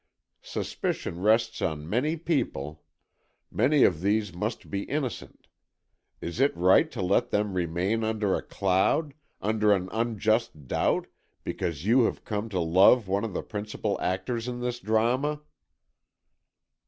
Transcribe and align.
Suspicion 0.41 1.19
rests 1.21 1.61
on 1.61 1.87
many 1.87 2.17
people. 2.17 2.81
Many 3.51 3.83
of 3.83 4.01
these 4.01 4.33
must 4.33 4.71
be 4.71 4.81
innocent. 4.85 5.45
Is 6.19 6.39
it 6.39 6.57
right 6.57 6.89
to 6.89 7.03
let 7.03 7.29
them 7.29 7.53
remain 7.53 8.03
under 8.03 8.33
a 8.33 8.41
cloud, 8.41 9.13
under 9.43 9.71
an 9.71 9.89
unjust 9.91 10.65
doubt, 10.67 11.05
because 11.43 11.85
you 11.85 12.05
have 12.05 12.25
come 12.25 12.49
to 12.49 12.59
love 12.59 13.07
one 13.07 13.23
of 13.23 13.33
the 13.33 13.43
principal 13.43 14.01
actors 14.01 14.47
in 14.47 14.59
this 14.59 14.79
drama?" 14.79 15.41